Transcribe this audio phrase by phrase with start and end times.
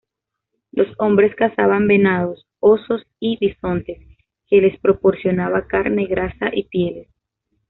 [0.71, 3.99] Los hombres cazaban venados, osos y bisontes,
[4.47, 7.07] que les proporcionaba carne, grasa y pieles.